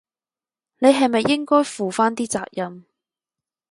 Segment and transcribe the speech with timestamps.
[0.79, 2.85] 你係咪應該負返啲責任？